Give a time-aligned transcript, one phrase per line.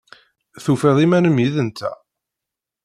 [0.63, 1.97] Tufiḍ iman-im yid-nteɣ?